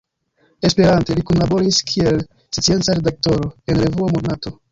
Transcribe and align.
Esperante, 0.69 1.17
li 1.19 1.25
kunlaboris 1.31 1.77
kiel 1.91 2.17
scienca 2.61 2.97
redaktoro 3.01 3.51
en 3.71 3.81
revuo 3.85 4.11
Monato. 4.17 4.57